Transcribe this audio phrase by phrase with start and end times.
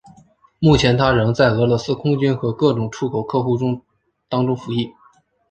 [0.57, 3.55] 目前它仍在俄罗斯空军和各种出口客户
[4.27, 4.93] 当中服役。